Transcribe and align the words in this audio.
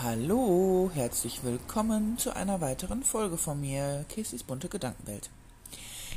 Hallo, 0.00 0.92
herzlich 0.94 1.42
willkommen 1.42 2.18
zu 2.18 2.30
einer 2.36 2.60
weiteren 2.60 3.02
Folge 3.02 3.36
von 3.36 3.60
mir, 3.60 4.04
Casey's 4.08 4.44
bunte 4.44 4.68
Gedankenwelt. 4.68 5.28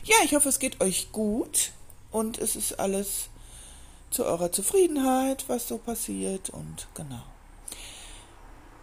Ja, 0.03 0.17
ich 0.23 0.35
hoffe, 0.35 0.49
es 0.49 0.59
geht 0.59 0.81
euch 0.81 1.11
gut 1.11 1.71
und 2.11 2.37
es 2.37 2.55
ist 2.55 2.79
alles 2.79 3.29
zu 4.11 4.23
eurer 4.23 4.51
Zufriedenheit, 4.51 5.45
was 5.47 5.67
so 5.67 5.79
passiert 5.79 6.51
und 6.51 6.89
genau. 6.93 7.23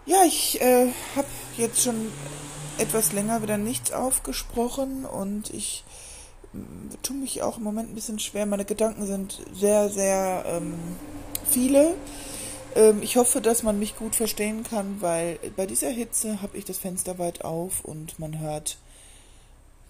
Ja, 0.05 0.25
ich 0.25 0.61
äh, 0.61 0.89
habe 1.15 1.29
jetzt 1.57 1.85
schon 1.85 2.11
etwas 2.79 3.13
länger 3.13 3.41
wieder 3.41 3.57
nichts 3.57 3.93
aufgesprochen 3.93 5.05
und 5.05 5.51
ich 5.51 5.85
äh, 6.55 6.97
tue 7.05 7.17
mich 7.17 7.43
auch 7.43 7.59
im 7.59 7.63
Moment 7.63 7.93
ein 7.93 7.95
bisschen 7.95 8.19
schwer. 8.19 8.47
Meine 8.47 8.65
Gedanken 8.65 9.07
sind 9.07 9.39
sehr, 9.55 9.91
sehr 9.91 10.45
ähm, 10.49 10.75
viele 11.49 11.95
ähm, 12.75 13.03
ich 13.03 13.17
hoffe, 13.17 13.41
dass 13.41 13.63
man 13.63 13.79
mich 13.79 13.97
gut 13.97 14.15
verstehen 14.15 14.65
kann, 14.65 15.01
weil 15.01 15.39
bei 15.57 15.67
dieser 15.67 15.91
Hitze 15.91 16.43
habe 16.43 16.57
ich 16.57 16.65
das 16.65 16.79
Fenster 16.79 17.19
weit 17.19 17.45
auf 17.45 17.85
und 17.85 18.19
man 18.19 18.39
hört, 18.39 18.79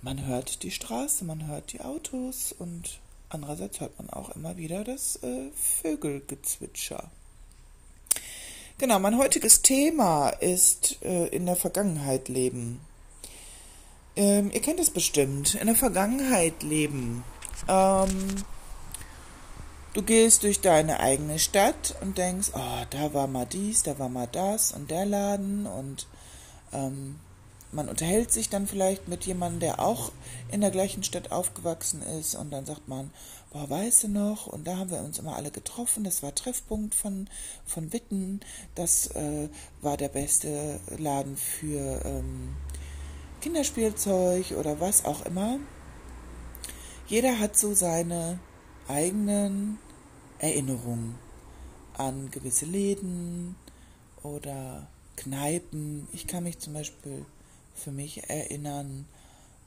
man 0.03 0.27
hört 0.27 0.63
die 0.63 0.71
Straße, 0.71 1.25
man 1.25 1.47
hört 1.47 1.73
die 1.73 1.81
Autos 1.81 2.55
und 2.59 3.01
andererseits 3.29 3.81
hört 3.81 3.99
man 3.99 4.11
auch 4.11 4.35
immer 4.35 4.57
wieder 4.57 4.85
das 4.85 5.17
äh, 5.23 5.51
Vögelgezwitscher. 5.83 7.11
Genau, 8.79 9.01
mein 9.01 9.19
heutiges 9.19 9.63
Thema 9.63 10.29
ist 10.29 10.99
äh, 11.03 11.27
in 11.29 11.47
der 11.47 11.57
Vergangenheit 11.57 12.29
leben. 12.29 12.81
Ähm, 14.15 14.51
ihr 14.53 14.61
kennt 14.61 14.79
es 14.79 14.91
bestimmt, 14.91 15.57
in 15.57 15.67
der 15.67 15.75
Vergangenheit 15.77 16.63
leben. 16.63 17.25
Ähm, 17.69 18.45
Du 19.95 20.03
gehst 20.03 20.43
durch 20.43 20.61
deine 20.61 21.01
eigene 21.01 21.39
Stadt 21.39 21.97
und 22.03 22.19
denkst, 22.19 22.51
oh, 22.55 22.85
da 22.91 23.15
war 23.15 23.27
mal 23.27 23.47
dies, 23.47 23.83
da 23.83 23.99
war 23.99 24.11
mal 24.11 24.29
das 24.31 24.73
und 24.73 24.91
der 24.91 25.07
Laden 25.07 25.67
und 25.67 26.07
ähm, 26.73 27.19
man 27.73 27.89
unterhält 27.89 28.31
sich 28.31 28.49
dann 28.49 28.67
vielleicht 28.67 29.09
mit 29.09 29.25
jemandem, 29.25 29.61
der 29.61 29.81
auch 29.81 30.13
in 30.51 30.61
der 30.61 30.71
gleichen 30.71 31.03
Stadt 31.03 31.33
aufgewachsen 31.33 32.03
ist 32.03 32.35
und 32.35 32.51
dann 32.51 32.67
sagt 32.67 32.87
man, 32.87 33.11
boah, 33.51 33.69
weißt 33.69 34.05
du 34.05 34.09
noch, 34.09 34.47
und 34.47 34.67
da 34.67 34.77
haben 34.77 34.91
wir 34.91 35.01
uns 35.01 35.19
immer 35.19 35.37
alle 35.37 35.51
getroffen, 35.51 36.05
das 36.05 36.23
war 36.23 36.35
Treffpunkt 36.35 36.95
von, 36.95 37.29
von 37.67 37.93
Witten, 37.93 38.41
das 38.75 39.09
äh, 39.09 39.49
war 39.81 39.97
der 39.97 40.09
beste 40.09 40.81
Laden 40.99 41.37
für 41.37 42.05
ähm, 42.05 42.57
Kinderspielzeug 43.41 44.53
oder 44.53 44.81
was 44.81 45.05
auch 45.05 45.25
immer. 45.25 45.59
Jeder 47.07 47.39
hat 47.39 47.57
so 47.57 47.73
seine 47.75 48.39
eigenen 48.89 49.79
Erinnerung 50.39 51.15
an 51.95 52.31
gewisse 52.31 52.67
Läden 52.67 53.57
oder 54.23 54.89
Kneipen. 55.17 56.09
Ich 56.13 56.27
kann 56.27 56.45
mich 56.45 56.59
zum 56.59 56.75
Beispiel 56.75 57.25
für 57.75 57.91
mich 57.91 58.29
erinnern, 58.29 59.07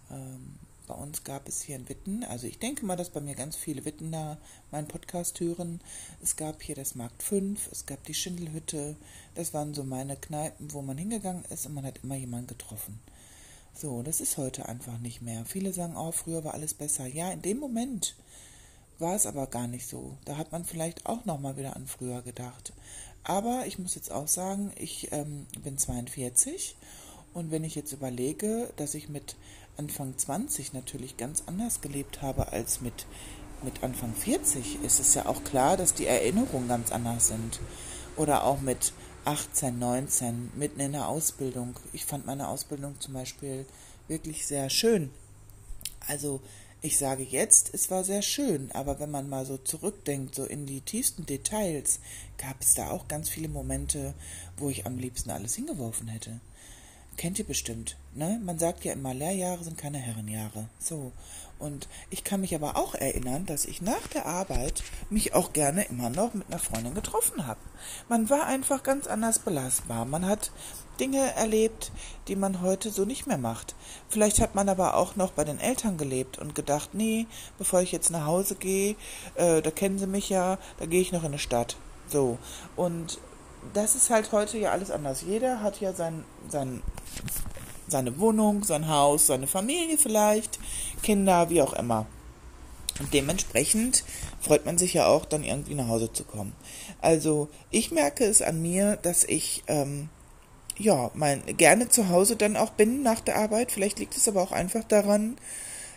ähm, 0.09 0.55
bei 0.87 0.95
uns 0.95 1.23
gab 1.23 1.47
es 1.47 1.61
hier 1.61 1.77
in 1.77 1.87
Witten, 1.87 2.25
also 2.25 2.47
ich 2.47 2.59
denke 2.59 2.85
mal, 2.85 2.97
dass 2.97 3.11
bei 3.11 3.21
mir 3.21 3.35
ganz 3.35 3.55
viele 3.55 3.85
Wittener 3.85 4.37
meinen 4.71 4.89
Podcast 4.89 5.39
hören. 5.39 5.79
Es 6.21 6.35
gab 6.35 6.61
hier 6.61 6.75
das 6.75 6.95
Markt 6.95 7.23
5, 7.23 7.71
es 7.71 7.85
gab 7.85 8.03
die 8.03 8.13
Schindelhütte. 8.13 8.97
Das 9.35 9.53
waren 9.53 9.73
so 9.73 9.85
meine 9.85 10.17
Kneipen, 10.17 10.73
wo 10.73 10.81
man 10.81 10.97
hingegangen 10.97 11.45
ist 11.45 11.65
und 11.65 11.75
man 11.75 11.85
hat 11.85 11.99
immer 12.03 12.15
jemanden 12.15 12.47
getroffen. 12.47 12.99
So, 13.73 14.03
das 14.03 14.19
ist 14.19 14.37
heute 14.37 14.67
einfach 14.67 14.97
nicht 14.97 15.21
mehr. 15.21 15.45
Viele 15.45 15.71
sagen, 15.71 15.95
oh, 15.95 16.11
früher 16.11 16.43
war 16.43 16.55
alles 16.55 16.73
besser. 16.73 17.05
Ja, 17.05 17.31
in 17.31 17.41
dem 17.41 17.59
Moment 17.59 18.15
war 19.01 19.15
es 19.15 19.25
aber 19.25 19.47
gar 19.47 19.67
nicht 19.67 19.87
so. 19.87 20.17
Da 20.25 20.37
hat 20.37 20.51
man 20.51 20.63
vielleicht 20.63 21.05
auch 21.05 21.25
noch 21.25 21.39
mal 21.39 21.57
wieder 21.57 21.75
an 21.75 21.87
früher 21.87 22.21
gedacht. 22.21 22.73
Aber 23.23 23.65
ich 23.67 23.77
muss 23.77 23.95
jetzt 23.95 24.11
auch 24.11 24.27
sagen, 24.27 24.71
ich 24.77 25.11
ähm, 25.11 25.45
bin 25.63 25.77
42 25.77 26.75
und 27.33 27.51
wenn 27.51 27.63
ich 27.63 27.75
jetzt 27.75 27.93
überlege, 27.93 28.71
dass 28.77 28.95
ich 28.95 29.09
mit 29.09 29.35
Anfang 29.77 30.17
20 30.17 30.73
natürlich 30.73 31.17
ganz 31.17 31.43
anders 31.45 31.81
gelebt 31.81 32.21
habe 32.21 32.51
als 32.51 32.81
mit, 32.81 33.05
mit 33.63 33.83
Anfang 33.83 34.13
40, 34.13 34.83
ist 34.83 34.99
es 34.99 35.13
ja 35.13 35.25
auch 35.27 35.43
klar, 35.43 35.77
dass 35.77 35.93
die 35.93 36.07
Erinnerungen 36.07 36.67
ganz 36.67 36.91
anders 36.91 37.27
sind. 37.27 37.59
Oder 38.17 38.43
auch 38.43 38.59
mit 38.59 38.93
18, 39.25 39.77
19, 39.77 40.51
mitten 40.55 40.79
in 40.79 40.91
der 40.91 41.07
Ausbildung. 41.07 41.75
Ich 41.93 42.05
fand 42.05 42.25
meine 42.25 42.47
Ausbildung 42.47 42.99
zum 42.99 43.13
Beispiel 43.13 43.65
wirklich 44.07 44.45
sehr 44.45 44.69
schön. 44.69 45.09
Also 46.07 46.41
ich 46.81 46.97
sage 46.97 47.23
jetzt, 47.23 47.73
es 47.73 47.91
war 47.91 48.03
sehr 48.03 48.23
schön, 48.23 48.71
aber 48.71 48.99
wenn 48.99 49.11
man 49.11 49.29
mal 49.29 49.45
so 49.45 49.57
zurückdenkt, 49.57 50.33
so 50.33 50.45
in 50.45 50.65
die 50.65 50.81
tiefsten 50.81 51.25
Details, 51.25 51.99
gab 52.37 52.61
es 52.61 52.73
da 52.73 52.89
auch 52.89 53.07
ganz 53.07 53.29
viele 53.29 53.49
Momente, 53.49 54.15
wo 54.57 54.69
ich 54.69 54.85
am 54.85 54.97
liebsten 54.97 55.29
alles 55.29 55.55
hingeworfen 55.55 56.07
hätte. 56.07 56.39
Kennt 57.17 57.37
ihr 57.37 57.45
bestimmt, 57.45 57.97
ne? 58.15 58.39
Man 58.43 58.57
sagt 58.57 58.83
ja 58.83 58.93
immer, 58.93 59.13
Lehrjahre 59.13 59.63
sind 59.63 59.77
keine 59.77 59.99
Herrenjahre. 59.99 60.69
So. 60.79 61.11
Und 61.61 61.87
ich 62.09 62.23
kann 62.23 62.41
mich 62.41 62.55
aber 62.55 62.75
auch 62.75 62.95
erinnern, 62.95 63.45
dass 63.45 63.65
ich 63.65 63.83
nach 63.83 64.07
der 64.07 64.25
Arbeit 64.25 64.83
mich 65.11 65.35
auch 65.35 65.53
gerne 65.53 65.83
immer 65.83 66.09
noch 66.09 66.33
mit 66.33 66.47
einer 66.47 66.57
Freundin 66.57 66.95
getroffen 66.95 67.45
habe. 67.45 67.59
Man 68.09 68.31
war 68.31 68.47
einfach 68.47 68.81
ganz 68.81 69.05
anders 69.05 69.37
belastbar. 69.39 70.05
Man 70.05 70.25
hat 70.25 70.51
Dinge 70.99 71.35
erlebt, 71.35 71.91
die 72.27 72.35
man 72.35 72.61
heute 72.61 72.89
so 72.89 73.05
nicht 73.05 73.27
mehr 73.27 73.37
macht. 73.37 73.75
Vielleicht 74.09 74.41
hat 74.41 74.55
man 74.55 74.69
aber 74.69 74.95
auch 74.95 75.15
noch 75.15 75.31
bei 75.31 75.43
den 75.43 75.59
Eltern 75.59 75.97
gelebt 75.97 76.39
und 76.39 76.55
gedacht, 76.55 76.89
nee, 76.93 77.27
bevor 77.59 77.81
ich 77.81 77.91
jetzt 77.91 78.09
nach 78.09 78.25
Hause 78.25 78.55
gehe, 78.55 78.95
äh, 79.35 79.61
da 79.61 79.69
kennen 79.69 79.99
sie 79.99 80.07
mich 80.07 80.29
ja, 80.29 80.57
da 80.79 80.87
gehe 80.87 81.01
ich 81.01 81.11
noch 81.11 81.21
in 81.21 81.27
eine 81.27 81.39
Stadt. 81.39 81.77
So. 82.07 82.39
Und 82.75 83.19
das 83.73 83.95
ist 83.95 84.09
halt 84.09 84.31
heute 84.31 84.57
ja 84.57 84.71
alles 84.71 84.89
anders. 84.89 85.21
Jeder 85.21 85.61
hat 85.61 85.79
ja 85.79 85.93
sein, 85.93 86.23
sein, 86.49 86.81
seine 87.91 88.19
Wohnung, 88.19 88.63
sein 88.63 88.87
Haus, 88.87 89.27
seine 89.27 89.47
Familie 89.47 89.97
vielleicht, 89.97 90.59
Kinder, 91.03 91.49
wie 91.49 91.61
auch 91.61 91.73
immer. 91.73 92.07
Und 92.99 93.13
dementsprechend 93.13 94.03
freut 94.39 94.65
man 94.65 94.77
sich 94.77 94.93
ja 94.93 95.07
auch, 95.07 95.25
dann 95.25 95.43
irgendwie 95.43 95.75
nach 95.75 95.87
Hause 95.87 96.11
zu 96.11 96.23
kommen. 96.23 96.53
Also 97.01 97.49
ich 97.69 97.91
merke 97.91 98.25
es 98.25 98.41
an 98.41 98.61
mir, 98.61 98.97
dass 98.97 99.23
ich 99.23 99.63
ähm, 99.67 100.09
ja 100.77 101.11
mein, 101.13 101.43
gerne 101.57 101.89
zu 101.89 102.09
Hause 102.09 102.35
dann 102.35 102.57
auch 102.57 102.71
bin 102.71 103.01
nach 103.01 103.19
der 103.19 103.37
Arbeit. 103.37 103.71
Vielleicht 103.71 103.99
liegt 103.99 104.17
es 104.17 104.27
aber 104.27 104.41
auch 104.41 104.51
einfach 104.51 104.83
daran, 104.83 105.37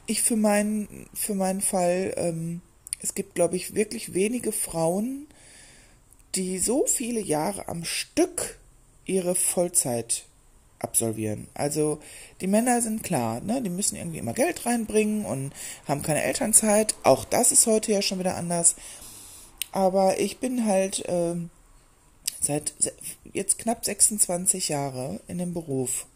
ich 0.06 0.22
für 0.22 0.36
meinen 0.36 1.06
für 1.14 1.34
meinen 1.34 1.60
Fall 1.60 2.12
ähm, 2.16 2.60
es 3.00 3.14
gibt 3.14 3.34
glaube 3.34 3.56
ich 3.56 3.74
wirklich 3.74 4.14
wenige 4.14 4.52
Frauen, 4.52 5.26
die 6.34 6.58
so 6.58 6.84
viele 6.86 7.20
Jahre 7.20 7.68
am 7.68 7.84
Stück 7.84 8.58
ihre 9.04 9.34
Vollzeit 9.34 10.24
absolvieren. 10.84 11.48
Also 11.54 11.98
die 12.40 12.46
Männer 12.46 12.80
sind 12.80 13.02
klar, 13.02 13.40
ne, 13.40 13.60
die 13.60 13.70
müssen 13.70 13.96
irgendwie 13.96 14.18
immer 14.18 14.34
Geld 14.34 14.64
reinbringen 14.64 15.24
und 15.24 15.52
haben 15.88 16.02
keine 16.02 16.22
Elternzeit. 16.22 16.94
Auch 17.02 17.24
das 17.24 17.50
ist 17.50 17.66
heute 17.66 17.90
ja 17.90 18.02
schon 18.02 18.20
wieder 18.20 18.36
anders. 18.36 18.76
Aber 19.72 20.20
ich 20.20 20.38
bin 20.38 20.66
halt 20.66 21.04
äh, 21.08 21.34
seit 22.40 22.74
jetzt 23.32 23.58
knapp 23.58 23.84
26 23.84 24.68
Jahre 24.68 25.20
in 25.26 25.38
dem 25.38 25.52
Beruf 25.52 26.06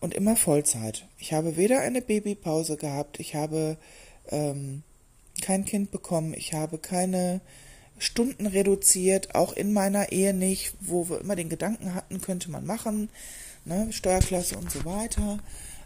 und 0.00 0.14
immer 0.14 0.36
Vollzeit. 0.36 1.06
Ich 1.18 1.32
habe 1.32 1.56
weder 1.56 1.80
eine 1.80 2.02
Babypause 2.02 2.76
gehabt, 2.76 3.18
ich 3.18 3.34
habe 3.34 3.78
ähm, 4.28 4.82
kein 5.40 5.64
Kind 5.64 5.90
bekommen, 5.90 6.34
ich 6.34 6.52
habe 6.52 6.78
keine 6.78 7.40
Stunden 7.98 8.46
reduziert, 8.46 9.34
auch 9.34 9.54
in 9.54 9.72
meiner 9.72 10.12
Ehe 10.12 10.34
nicht, 10.34 10.74
wo 10.80 11.08
wir 11.08 11.20
immer 11.20 11.36
den 11.36 11.48
Gedanken 11.48 11.94
hatten, 11.94 12.20
könnte 12.20 12.50
man 12.50 12.66
machen, 12.66 13.08
ne, 13.66 13.92
Steuerklasse 13.92 14.56
und 14.56 14.70
so 14.70 14.84
weiter. 14.84 15.38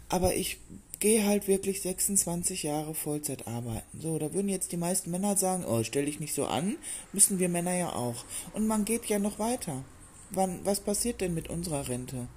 Aber 0.09 0.33
ich 0.33 0.59
gehe 0.99 1.25
halt 1.25 1.47
wirklich 1.47 1.81
26 1.81 2.63
Jahre 2.63 2.93
Vollzeit 2.93 3.47
arbeiten. 3.47 3.99
So, 3.99 4.19
da 4.19 4.33
würden 4.33 4.49
jetzt 4.49 4.71
die 4.71 4.77
meisten 4.77 5.11
Männer 5.11 5.35
sagen, 5.35 5.65
oh, 5.65 5.83
stell 5.83 6.05
dich 6.05 6.19
nicht 6.19 6.35
so 6.35 6.45
an, 6.45 6.77
müssen 7.11 7.39
wir 7.39 7.49
Männer 7.49 7.75
ja 7.75 7.93
auch. 7.93 8.23
Und 8.53 8.67
man 8.67 8.85
geht 8.85 9.05
ja 9.07 9.19
noch 9.19 9.39
weiter. 9.39 9.83
Wann, 10.29 10.59
was 10.63 10.79
passiert 10.79 11.21
denn 11.21 11.33
mit 11.33 11.49
unserer 11.49 11.87
Rente? 11.89 12.27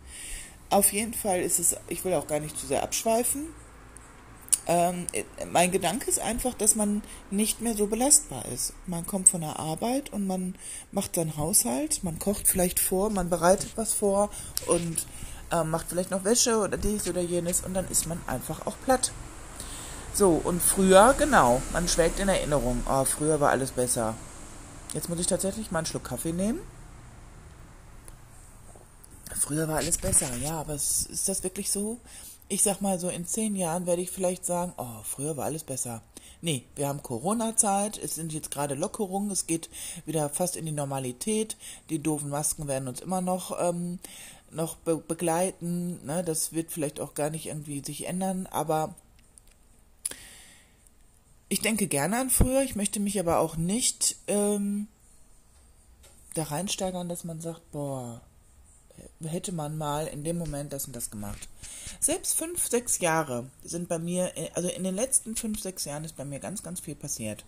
Auf 0.71 0.93
jeden 0.93 1.15
Fall 1.15 1.41
ist 1.43 1.59
es, 1.59 1.77
ich 1.89 2.05
will 2.05 2.15
auch 2.15 2.27
gar 2.27 2.41
nicht 2.41 2.59
zu 2.59 2.67
sehr 2.67 2.83
abschweifen, 2.83 3.49
ähm, 4.67 5.07
mein 5.53 5.71
Gedanke 5.73 6.09
ist 6.09 6.19
einfach, 6.19 6.55
dass 6.55 6.75
man 6.75 7.03
nicht 7.31 7.61
mehr 7.61 7.75
so 7.75 7.87
belastbar 7.87 8.47
ist. 8.47 8.73
Man 8.87 9.07
kommt 9.07 9.29
von 9.29 9.43
der 9.43 9.59
Arbeit 9.59 10.13
und 10.13 10.27
man 10.27 10.55
macht 10.91 11.17
seinen 11.17 11.37
Haushalt, 11.37 12.03
man 12.03 12.19
kocht 12.19 12.49
vielleicht 12.49 12.81
vor, 12.81 13.11
man 13.11 13.29
bereitet 13.29 13.73
was 13.77 13.93
vor 13.93 14.31
und 14.67 15.07
äh, 15.55 15.65
macht 15.65 15.87
vielleicht 15.89 16.11
noch 16.11 16.25
Wäsche 16.25 16.59
oder 16.59 16.77
dies 16.77 17.09
oder 17.09 17.21
jenes 17.21 17.61
und 17.61 17.75
dann 17.75 17.89
ist 17.89 18.07
man 18.07 18.21
einfach 18.27 18.67
auch 18.67 18.77
platt. 18.85 19.13
So, 20.13 20.41
und 20.45 20.63
früher, 20.63 21.15
genau, 21.19 21.63
man 21.73 21.89
schwelgt 21.89 22.21
in 22.21 22.29
Erinnerung. 22.29 22.83
Oh, 22.89 23.05
früher 23.05 23.41
war 23.41 23.51
alles 23.51 23.73
besser. 23.73 24.15
Jetzt 24.93 25.09
muss 25.09 25.19
ich 25.19 25.27
tatsächlich 25.27 25.71
mal 25.71 25.81
einen 25.81 25.87
Schluck 25.87 26.05
Kaffee 26.05 26.33
nehmen. 26.33 26.61
Früher 29.39 29.69
war 29.69 29.77
alles 29.77 29.99
besser, 29.99 30.35
ja, 30.37 30.61
aber 30.61 30.75
ist 30.75 31.29
das 31.29 31.43
wirklich 31.43 31.71
so? 31.71 31.99
ich 32.49 32.63
sag 32.63 32.81
mal 32.81 32.99
so, 32.99 33.09
in 33.09 33.27
zehn 33.27 33.57
Jahren 33.57 33.87
werde 33.87 34.03
ich 34.03 34.11
vielleicht 34.11 34.45
sagen, 34.45 34.73
oh, 34.77 35.03
früher 35.03 35.37
war 35.37 35.47
alles 35.47 35.65
besser. 35.65 36.03
Nee, 36.41 36.65
wir 36.77 36.89
haben 36.89 37.03
Corona-Zeit, 37.03 37.99
es 37.99 38.17
sind 38.17 38.33
jetzt 38.33 38.51
gerade 38.51 38.75
Lockerungen, 38.75 39.31
es 39.31 39.47
geht 39.47 39.71
wieder 40.05 40.29
fast 40.29 40.57
in 40.57 40.67
die 40.67 40.73
Normalität. 40.73 41.57
Die 41.89 42.01
doofen 42.01 42.29
Masken 42.29 42.69
werden 42.69 42.89
uns 42.89 43.01
immer 43.01 43.23
noch, 43.23 43.59
ähm, 43.59 43.99
noch 44.55 44.77
be 44.77 44.97
begleiten. 44.97 46.05
Ne? 46.05 46.23
Das 46.25 46.53
wird 46.53 46.71
vielleicht 46.71 47.01
auch 47.01 47.15
gar 47.15 47.31
nicht 47.31 47.47
irgendwie 47.47 47.83
sich 47.85 48.07
ändern, 48.07 48.47
aber 48.47 48.95
ich 51.49 51.61
denke 51.61 51.87
gerne 51.87 52.19
an 52.19 52.31
früher, 52.31 52.63
ich 52.63 52.75
möchte 52.75 53.01
mich 53.01 53.21
aber 53.21 53.39
auch 53.39 53.57
nicht 53.57 54.17
ähm, 54.27 54.89
da 56.35 56.45
reinsteigern, 56.45 57.09
dass 57.09 57.25
man 57.25 57.41
sagt, 57.41 57.71
boah, 57.71 58.21
hätte 59.23 59.53
man 59.53 59.77
mal 59.77 60.07
in 60.07 60.25
dem 60.25 60.39
Moment 60.39 60.73
das 60.73 60.87
und 60.87 60.95
das 60.95 61.11
gemacht. 61.11 61.49
Selbst 62.01 62.37
fünf, 62.37 62.67
sechs 62.69 62.99
Jahre 62.99 63.51
sind 63.63 63.89
bei 63.89 63.99
mir, 63.99 64.33
also 64.55 64.69
in 64.69 64.85
den 64.85 64.95
letzten 64.95 65.37
fünf, 65.37 65.61
sechs 65.61 65.85
Jahren 65.85 66.05
ist 66.05 66.17
bei 66.17 66.25
mir 66.25 66.39
ganz, 66.39 66.63
ganz 66.63 66.81
viel 66.81 66.95
passiert. 66.95 67.45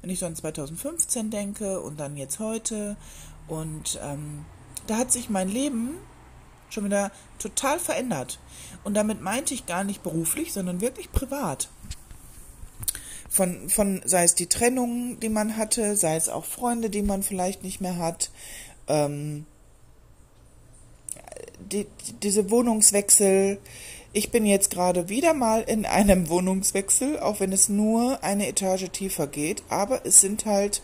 Wenn 0.00 0.10
ich 0.10 0.18
so 0.18 0.26
an 0.26 0.36
2015 0.36 1.30
denke 1.30 1.80
und 1.80 1.98
dann 1.98 2.16
jetzt 2.16 2.38
heute 2.38 2.96
und 3.48 3.98
ähm, 4.02 4.44
da 4.86 4.98
hat 4.98 5.12
sich 5.12 5.30
mein 5.30 5.48
Leben 5.48 5.98
schon 6.70 6.84
wieder 6.84 7.10
total 7.38 7.78
verändert. 7.78 8.38
Und 8.84 8.94
damit 8.94 9.20
meinte 9.20 9.54
ich 9.54 9.66
gar 9.66 9.84
nicht 9.84 10.02
beruflich, 10.02 10.52
sondern 10.52 10.80
wirklich 10.80 11.10
privat. 11.12 11.68
Von, 13.28 13.68
von, 13.68 14.00
sei 14.04 14.24
es 14.24 14.34
die 14.34 14.46
Trennung, 14.46 15.20
die 15.20 15.28
man 15.28 15.56
hatte, 15.56 15.96
sei 15.96 16.16
es 16.16 16.28
auch 16.28 16.44
Freunde, 16.44 16.88
die 16.88 17.02
man 17.02 17.22
vielleicht 17.22 17.62
nicht 17.62 17.80
mehr 17.80 17.98
hat, 17.98 18.30
ähm, 18.88 19.44
die, 21.58 21.86
diese 22.22 22.50
Wohnungswechsel. 22.50 23.58
Ich 24.12 24.30
bin 24.30 24.46
jetzt 24.46 24.70
gerade 24.70 25.08
wieder 25.08 25.34
mal 25.34 25.62
in 25.62 25.84
einem 25.84 26.28
Wohnungswechsel, 26.28 27.18
auch 27.18 27.40
wenn 27.40 27.52
es 27.52 27.68
nur 27.68 28.22
eine 28.22 28.48
Etage 28.48 28.88
tiefer 28.90 29.26
geht, 29.26 29.62
aber 29.68 30.06
es 30.06 30.20
sind 30.20 30.46
halt 30.46 30.82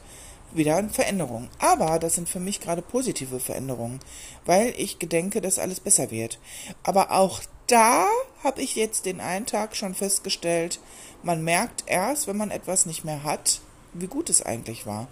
wieder 0.54 0.82
Veränderungen. 0.88 1.48
Aber 1.58 1.98
das 1.98 2.14
sind 2.14 2.28
für 2.28 2.40
mich 2.40 2.60
gerade 2.60 2.82
positive 2.82 3.40
Veränderungen, 3.40 4.00
weil 4.44 4.74
ich 4.76 4.98
gedenke, 4.98 5.40
dass 5.40 5.58
alles 5.58 5.80
besser 5.80 6.10
wird. 6.10 6.38
Aber 6.82 7.12
auch 7.12 7.40
da 7.66 8.06
habe 8.44 8.62
ich 8.62 8.76
jetzt 8.76 9.06
den 9.06 9.20
einen 9.20 9.46
Tag 9.46 9.76
schon 9.76 9.94
festgestellt, 9.94 10.80
man 11.22 11.44
merkt 11.44 11.84
erst, 11.86 12.26
wenn 12.26 12.36
man 12.36 12.50
etwas 12.50 12.86
nicht 12.86 13.04
mehr 13.04 13.22
hat, 13.22 13.60
wie 13.92 14.08
gut 14.08 14.28
es 14.28 14.42
eigentlich 14.42 14.86
war. 14.86 15.08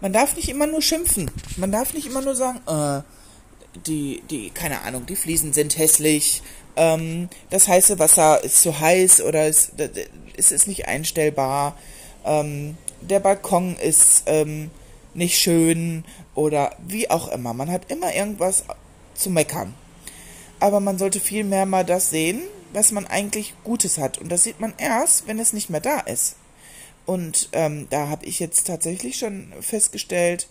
Man 0.00 0.12
darf 0.12 0.36
nicht 0.36 0.48
immer 0.48 0.66
nur 0.66 0.82
schimpfen. 0.82 1.30
Man 1.56 1.72
darf 1.72 1.92
nicht 1.94 2.06
immer 2.06 2.20
nur 2.20 2.34
sagen, 2.34 2.60
äh, 2.66 3.02
die, 3.86 4.22
die, 4.30 4.50
keine 4.50 4.82
Ahnung, 4.82 5.06
die 5.06 5.16
Fliesen 5.16 5.52
sind 5.52 5.76
hässlich, 5.76 6.42
ähm, 6.76 7.28
das 7.50 7.68
heiße 7.68 7.98
Wasser 7.98 8.42
ist 8.42 8.62
zu 8.62 8.78
heiß 8.78 9.22
oder 9.22 9.46
es, 9.46 9.72
es 10.36 10.52
ist 10.52 10.68
nicht 10.68 10.86
einstellbar, 10.86 11.76
ähm, 12.24 12.76
der 13.00 13.20
Balkon 13.20 13.76
ist 13.76 14.24
ähm, 14.26 14.70
nicht 15.14 15.38
schön 15.38 16.04
oder 16.34 16.74
wie 16.86 17.10
auch 17.10 17.28
immer. 17.28 17.54
Man 17.54 17.70
hat 17.70 17.90
immer 17.90 18.14
irgendwas 18.14 18.64
zu 19.14 19.30
meckern. 19.30 19.74
Aber 20.60 20.80
man 20.80 20.98
sollte 20.98 21.20
vielmehr 21.20 21.66
mal 21.66 21.84
das 21.84 22.10
sehen, 22.10 22.42
was 22.72 22.92
man 22.92 23.06
eigentlich 23.06 23.54
Gutes 23.64 23.98
hat. 23.98 24.18
Und 24.18 24.30
das 24.30 24.44
sieht 24.44 24.60
man 24.60 24.74
erst, 24.76 25.26
wenn 25.26 25.38
es 25.38 25.52
nicht 25.52 25.70
mehr 25.70 25.80
da 25.80 26.00
ist. 26.00 26.36
Und 27.06 27.48
ähm, 27.52 27.86
da 27.90 28.08
habe 28.08 28.26
ich 28.26 28.38
jetzt 28.38 28.66
tatsächlich 28.66 29.18
schon 29.18 29.52
festgestellt, 29.60 30.48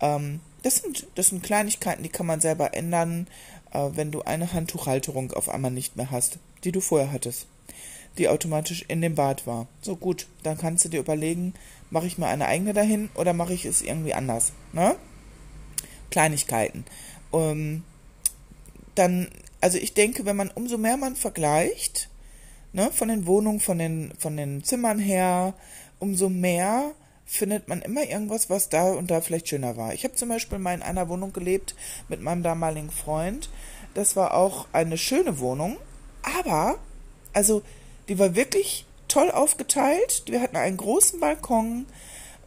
ähm, 0.00 0.40
das 0.62 0.76
sind, 0.76 1.06
das 1.14 1.28
sind 1.28 1.42
Kleinigkeiten, 1.42 2.02
die 2.02 2.08
kann 2.08 2.26
man 2.26 2.40
selber 2.40 2.74
ändern, 2.74 3.28
äh, 3.72 3.90
wenn 3.92 4.10
du 4.10 4.22
eine 4.22 4.52
Handtuchhalterung 4.52 5.32
auf 5.32 5.48
einmal 5.48 5.70
nicht 5.70 5.96
mehr 5.96 6.10
hast, 6.10 6.38
die 6.64 6.72
du 6.72 6.80
vorher 6.80 7.12
hattest, 7.12 7.46
die 8.18 8.28
automatisch 8.28 8.84
in 8.88 9.00
dem 9.00 9.14
Bad 9.14 9.46
war. 9.46 9.66
So 9.80 9.96
gut, 9.96 10.26
dann 10.42 10.58
kannst 10.58 10.84
du 10.84 10.88
dir 10.88 11.00
überlegen, 11.00 11.54
mache 11.90 12.06
ich 12.06 12.18
mir 12.18 12.26
eine 12.26 12.46
eigene 12.46 12.72
dahin 12.72 13.08
oder 13.14 13.32
mache 13.32 13.54
ich 13.54 13.64
es 13.64 13.82
irgendwie 13.82 14.14
anders. 14.14 14.52
Ne? 14.72 14.96
Kleinigkeiten. 16.10 16.84
Ähm, 17.32 17.84
dann, 18.94 19.28
also 19.60 19.78
ich 19.78 19.94
denke, 19.94 20.24
wenn 20.26 20.36
man 20.36 20.50
umso 20.50 20.78
mehr 20.78 20.96
man 20.96 21.16
vergleicht, 21.16 22.08
ne, 22.72 22.90
von 22.92 23.08
den 23.08 23.26
Wohnungen, 23.26 23.60
von 23.60 23.78
den, 23.78 24.12
von 24.18 24.36
den 24.36 24.64
Zimmern 24.64 24.98
her, 24.98 25.54
umso 25.98 26.28
mehr 26.28 26.92
findet 27.24 27.68
man 27.68 27.80
immer 27.82 28.02
irgendwas, 28.02 28.50
was 28.50 28.68
da 28.68 28.90
und 28.90 29.10
da 29.10 29.20
vielleicht 29.20 29.48
schöner 29.48 29.76
war. 29.76 29.94
Ich 29.94 30.02
habe 30.02 30.14
zum 30.14 30.28
Beispiel 30.28 30.58
mal 30.58 30.74
in 30.74 30.82
einer 30.82 31.08
Wohnung 31.08 31.32
gelebt 31.32 31.76
mit 32.08 32.20
meinem 32.20 32.42
damaligen 32.42 32.90
Freund. 32.90 33.50
Das 33.94 34.16
war 34.16 34.34
auch 34.34 34.66
eine 34.72 34.98
schöne 34.98 35.38
Wohnung, 35.38 35.76
aber, 36.22 36.78
also, 37.32 37.62
die 38.10 38.18
war 38.18 38.34
wirklich 38.34 38.84
toll 39.06 39.30
aufgeteilt. 39.30 40.24
Wir 40.26 40.42
hatten 40.42 40.56
einen 40.56 40.76
großen 40.76 41.20
Balkon. 41.20 41.86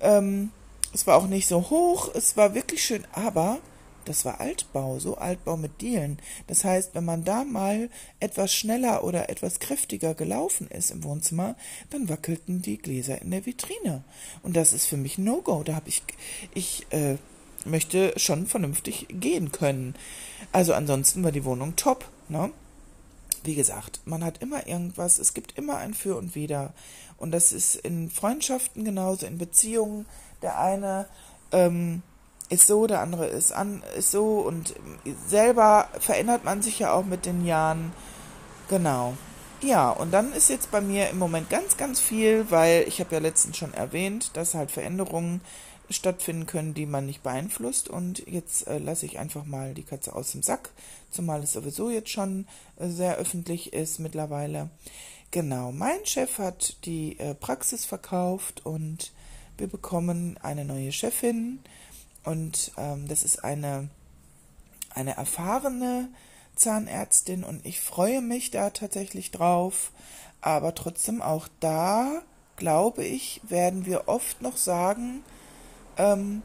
Ähm, 0.01 0.51
es 0.93 1.07
war 1.07 1.17
auch 1.17 1.27
nicht 1.27 1.47
so 1.47 1.69
hoch. 1.69 2.13
Es 2.13 2.35
war 2.35 2.53
wirklich 2.53 2.83
schön, 2.83 3.07
aber 3.13 3.59
das 4.03 4.25
war 4.25 4.41
Altbau, 4.41 4.99
so 4.99 5.15
Altbau 5.15 5.55
mit 5.55 5.79
Dielen. 5.79 6.19
Das 6.47 6.65
heißt, 6.65 6.93
wenn 6.95 7.05
man 7.05 7.23
da 7.23 7.45
mal 7.45 7.89
etwas 8.19 8.53
schneller 8.53 9.05
oder 9.05 9.29
etwas 9.29 9.59
kräftiger 9.59 10.13
gelaufen 10.13 10.67
ist 10.67 10.91
im 10.91 11.05
Wohnzimmer, 11.05 11.55
dann 11.89 12.09
wackelten 12.09 12.61
die 12.61 12.77
Gläser 12.77 13.21
in 13.21 13.31
der 13.31 13.45
Vitrine. 13.45 14.03
Und 14.43 14.57
das 14.57 14.73
ist 14.73 14.85
für 14.85 14.97
mich 14.97 15.17
No-Go. 15.17 15.63
Da 15.63 15.75
habe 15.75 15.87
ich, 15.87 16.03
ich 16.53 16.85
äh, 16.89 17.15
möchte 17.63 18.13
schon 18.17 18.47
vernünftig 18.47 19.07
gehen 19.09 19.53
können. 19.53 19.95
Also 20.51 20.73
ansonsten 20.73 21.23
war 21.23 21.31
die 21.31 21.45
Wohnung 21.45 21.77
top, 21.77 22.03
ne? 22.27 22.51
Wie 23.43 23.55
gesagt, 23.55 24.01
man 24.05 24.23
hat 24.23 24.41
immer 24.41 24.67
irgendwas, 24.67 25.19
es 25.19 25.33
gibt 25.33 25.57
immer 25.57 25.77
ein 25.77 25.93
Für 25.93 26.15
und 26.15 26.35
Wider. 26.35 26.73
Und 27.17 27.31
das 27.31 27.51
ist 27.51 27.75
in 27.75 28.09
Freundschaften 28.09 28.85
genauso, 28.85 29.25
in 29.25 29.37
Beziehungen. 29.37 30.05
Der 30.41 30.59
eine 30.59 31.07
ähm, 31.51 32.03
ist 32.49 32.67
so, 32.67 32.87
der 32.87 33.01
andere 33.01 33.27
ist 33.27 33.51
an, 33.51 33.83
ist 33.97 34.11
so 34.11 34.39
und 34.39 34.73
selber 35.27 35.89
verändert 35.99 36.43
man 36.43 36.61
sich 36.61 36.79
ja 36.79 36.93
auch 36.93 37.05
mit 37.05 37.25
den 37.25 37.45
Jahren. 37.45 37.91
Genau. 38.69 39.13
Ja, 39.61 39.91
und 39.91 40.11
dann 40.11 40.33
ist 40.33 40.49
jetzt 40.49 40.71
bei 40.71 40.81
mir 40.81 41.09
im 41.09 41.17
Moment 41.17 41.49
ganz, 41.49 41.77
ganz 41.77 41.99
viel, 41.99 42.45
weil 42.49 42.83
ich 42.87 42.99
habe 42.99 43.15
ja 43.15 43.21
letztens 43.21 43.57
schon 43.57 43.73
erwähnt, 43.73 44.31
dass 44.35 44.55
halt 44.55 44.71
Veränderungen 44.71 45.41
stattfinden 45.89 46.45
können, 46.45 46.73
die 46.73 46.85
man 46.85 47.05
nicht 47.05 47.23
beeinflusst. 47.23 47.89
Und 47.89 48.25
jetzt 48.27 48.67
äh, 48.67 48.77
lasse 48.77 49.05
ich 49.05 49.19
einfach 49.19 49.45
mal 49.45 49.73
die 49.73 49.83
Katze 49.83 50.15
aus 50.15 50.31
dem 50.31 50.43
Sack, 50.43 50.71
zumal 51.09 51.43
es 51.43 51.53
sowieso 51.53 51.89
jetzt 51.89 52.09
schon 52.09 52.47
äh, 52.77 52.87
sehr 52.87 53.17
öffentlich 53.17 53.73
ist 53.73 53.99
mittlerweile. 53.99 54.69
Genau, 55.31 55.71
mein 55.71 56.05
Chef 56.05 56.37
hat 56.37 56.85
die 56.85 57.17
äh, 57.19 57.33
Praxis 57.33 57.85
verkauft 57.85 58.65
und 58.65 59.11
wir 59.57 59.67
bekommen 59.67 60.37
eine 60.41 60.65
neue 60.65 60.91
Chefin. 60.91 61.59
Und 62.23 62.71
ähm, 62.77 63.07
das 63.07 63.23
ist 63.23 63.43
eine, 63.43 63.89
eine 64.91 65.17
erfahrene 65.17 66.09
Zahnärztin 66.55 67.43
und 67.43 67.65
ich 67.65 67.81
freue 67.81 68.21
mich 68.21 68.51
da 68.51 68.69
tatsächlich 68.69 69.31
drauf. 69.31 69.91
Aber 70.41 70.75
trotzdem 70.75 71.21
auch 71.21 71.47
da, 71.59 72.21
glaube 72.57 73.03
ich, 73.03 73.41
werden 73.47 73.85
wir 73.85 74.07
oft 74.07 74.41
noch 74.41 74.57
sagen, 74.57 75.23
ähm, 75.97 76.41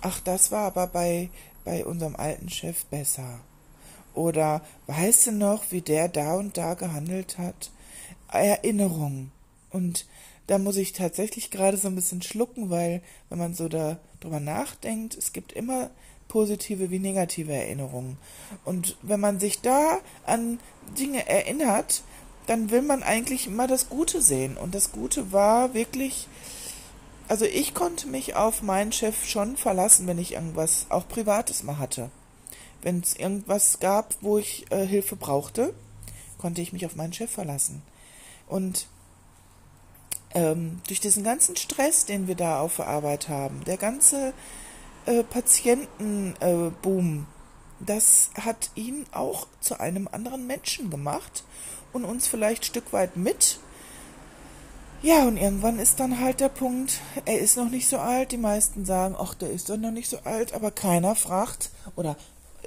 ach, 0.00 0.20
das 0.20 0.50
war 0.50 0.66
aber 0.66 0.86
bei, 0.86 1.30
bei 1.64 1.84
unserem 1.84 2.16
alten 2.16 2.48
Chef 2.48 2.84
besser. 2.86 3.40
Oder 4.14 4.62
weißt 4.86 5.28
du 5.28 5.32
noch, 5.32 5.70
wie 5.70 5.80
der 5.80 6.08
da 6.08 6.34
und 6.34 6.56
da 6.56 6.74
gehandelt 6.74 7.38
hat? 7.38 7.70
Erinnerung. 8.30 9.30
Und 9.70 10.06
da 10.46 10.58
muss 10.58 10.76
ich 10.76 10.92
tatsächlich 10.92 11.50
gerade 11.50 11.76
so 11.76 11.88
ein 11.88 11.94
bisschen 11.94 12.22
schlucken, 12.22 12.70
weil 12.70 13.02
wenn 13.28 13.38
man 13.38 13.54
so 13.54 13.68
da 13.68 13.98
drüber 14.20 14.40
nachdenkt, 14.40 15.16
es 15.16 15.32
gibt 15.32 15.52
immer 15.52 15.90
positive 16.26 16.90
wie 16.90 16.98
negative 16.98 17.52
Erinnerungen. 17.52 18.18
Und 18.64 18.96
wenn 19.02 19.20
man 19.20 19.40
sich 19.40 19.60
da 19.60 19.98
an 20.26 20.58
Dinge 20.98 21.28
erinnert, 21.28 22.02
dann 22.46 22.70
will 22.70 22.82
man 22.82 23.02
eigentlich 23.02 23.46
immer 23.46 23.66
das 23.66 23.88
Gute 23.88 24.22
sehen. 24.22 24.56
Und 24.56 24.74
das 24.74 24.92
Gute 24.92 25.32
war 25.32 25.74
wirklich, 25.74 26.28
also 27.28 27.44
ich 27.44 27.74
konnte 27.74 28.08
mich 28.08 28.34
auf 28.36 28.62
meinen 28.62 28.92
Chef 28.92 29.26
schon 29.26 29.56
verlassen, 29.56 30.06
wenn 30.06 30.18
ich 30.18 30.32
irgendwas 30.32 30.86
auch 30.88 31.06
Privates 31.08 31.62
mal 31.62 31.78
hatte. 31.78 32.10
Wenn 32.82 33.00
es 33.00 33.14
irgendwas 33.14 33.80
gab, 33.80 34.14
wo 34.20 34.38
ich 34.38 34.70
äh, 34.70 34.86
Hilfe 34.86 35.16
brauchte, 35.16 35.74
konnte 36.38 36.62
ich 36.62 36.72
mich 36.72 36.86
auf 36.86 36.96
meinen 36.96 37.12
Chef 37.12 37.30
verlassen. 37.30 37.82
Und 38.46 38.86
ähm, 40.34 40.80
durch 40.86 41.00
diesen 41.00 41.24
ganzen 41.24 41.56
Stress, 41.56 42.06
den 42.06 42.28
wir 42.28 42.34
da 42.34 42.60
auf 42.60 42.76
der 42.76 42.86
Arbeit 42.86 43.28
haben, 43.28 43.64
der 43.64 43.76
ganze 43.76 44.32
äh, 45.06 45.22
Patientenboom, 45.22 47.18
äh, 47.20 47.84
das 47.84 48.30
hat 48.34 48.70
ihn 48.74 49.06
auch 49.12 49.46
zu 49.60 49.78
einem 49.80 50.08
anderen 50.10 50.46
Menschen 50.46 50.90
gemacht 50.90 51.44
und 51.92 52.04
uns 52.04 52.26
vielleicht 52.26 52.62
ein 52.62 52.66
Stück 52.66 52.92
weit 52.92 53.16
mit. 53.16 53.60
Ja, 55.00 55.28
und 55.28 55.36
irgendwann 55.36 55.78
ist 55.78 56.00
dann 56.00 56.18
halt 56.18 56.40
der 56.40 56.48
Punkt, 56.48 57.00
er 57.24 57.38
ist 57.38 57.56
noch 57.56 57.70
nicht 57.70 57.88
so 57.88 57.98
alt. 57.98 58.32
Die 58.32 58.36
meisten 58.36 58.84
sagen, 58.84 59.14
ach, 59.16 59.34
der 59.34 59.50
ist 59.50 59.70
doch 59.70 59.76
noch 59.76 59.92
nicht 59.92 60.10
so 60.10 60.18
alt, 60.24 60.52
aber 60.54 60.72
keiner 60.72 61.14
fragt 61.14 61.70
oder 61.94 62.16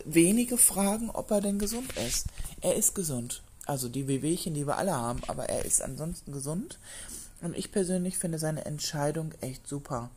wenige 0.06 0.58
fragen, 0.58 1.10
ob 1.10 1.30
er 1.32 1.42
denn 1.42 1.60
gesund 1.60 1.92
ist. 2.08 2.28
Er 2.62 2.76
ist 2.76 2.96
gesund. 2.96 3.44
Also 3.66 3.90
die 3.90 4.08
Wehwehchen, 4.08 4.54
die 4.54 4.66
wir 4.66 4.78
alle 4.78 4.96
haben, 4.96 5.22
aber 5.28 5.50
er 5.50 5.66
ist 5.66 5.82
ansonsten 5.82 6.32
gesund. 6.32 6.80
Und 7.42 7.58
ich 7.58 7.72
persönlich 7.72 8.18
finde 8.18 8.40
seine 8.40 8.64
Entscheidung 8.66 9.34
echt 9.42 9.68
super. 9.68 10.10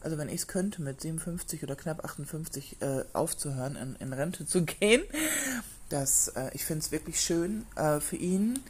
Also 0.00 0.16
wenn 0.16 0.30
ich 0.30 0.36
es 0.36 0.46
könnte, 0.46 0.80
mit 0.80 1.02
57 1.02 1.62
oder 1.62 1.76
knapp 1.76 2.04
58 2.04 2.80
äh, 2.80 3.04
aufzuhören, 3.12 3.76
in, 3.76 3.96
in 3.96 4.12
Rente 4.14 4.46
zu 4.46 4.64
gehen, 4.64 5.02
das, 5.90 6.28
äh, 6.28 6.50
ich 6.54 6.64
finde 6.64 6.80
es 6.84 6.90
wirklich 6.90 7.20
schön 7.20 7.66
äh, 7.76 8.00
für 8.00 8.16
ihn. 8.16 8.60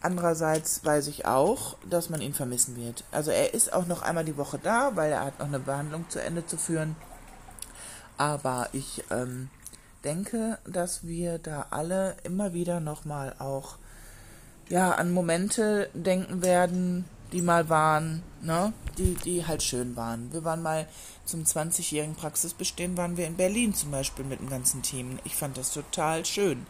Andererseits 0.00 0.84
weiß 0.84 1.08
ich 1.08 1.26
auch, 1.26 1.76
dass 1.88 2.08
man 2.08 2.20
ihn 2.20 2.34
vermissen 2.34 2.76
wird. 2.76 3.04
Also 3.10 3.30
er 3.30 3.52
ist 3.52 3.72
auch 3.72 3.86
noch 3.86 4.02
einmal 4.02 4.24
die 4.24 4.36
Woche 4.36 4.58
da, 4.62 4.92
weil 4.94 5.10
er 5.10 5.24
hat 5.24 5.38
noch 5.40 5.46
eine 5.46 5.58
Behandlung 5.58 6.08
zu 6.08 6.22
Ende 6.22 6.46
zu 6.46 6.56
führen. 6.56 6.94
Aber 8.16 8.68
ich 8.72 9.04
ähm, 9.10 9.50
denke, 10.04 10.58
dass 10.66 11.04
wir 11.04 11.38
da 11.38 11.66
alle 11.70 12.16
immer 12.22 12.52
wieder 12.52 12.80
nochmal 12.80 13.34
auch 13.38 13.76
ja, 14.68 14.92
an 14.92 15.12
Momente 15.12 15.88
denken 15.94 16.42
werden, 16.42 17.04
die 17.32 17.42
mal 17.42 17.68
waren, 17.68 18.22
ne, 18.42 18.72
die, 18.96 19.14
die 19.14 19.46
halt 19.46 19.62
schön 19.62 19.96
waren. 19.96 20.32
Wir 20.32 20.44
waren 20.44 20.62
mal 20.62 20.86
zum 21.24 21.44
20-jährigen 21.44 22.14
Praxisbestehen, 22.14 22.96
waren 22.96 23.16
wir 23.16 23.26
in 23.26 23.36
Berlin 23.36 23.74
zum 23.74 23.90
Beispiel 23.90 24.24
mit 24.24 24.40
dem 24.40 24.48
ganzen 24.48 24.82
Team. 24.82 25.18
Ich 25.24 25.36
fand 25.36 25.56
das 25.56 25.72
total 25.72 26.24
schön. 26.24 26.66